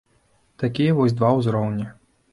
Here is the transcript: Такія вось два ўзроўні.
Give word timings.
Такія 0.63 0.95
вось 1.01 1.15
два 1.19 1.29
ўзроўні. 1.41 1.87